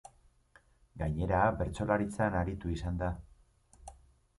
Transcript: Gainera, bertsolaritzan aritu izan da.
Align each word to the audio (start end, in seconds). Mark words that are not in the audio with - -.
Gainera, 1.01 1.43
bertsolaritzan 1.61 2.41
aritu 2.43 2.77
izan 2.81 3.03
da. 3.05 3.15